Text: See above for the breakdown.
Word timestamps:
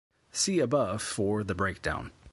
See 0.31 0.57
above 0.59 0.99
for 1.03 1.43
the 1.43 1.53
breakdown. 1.53 2.09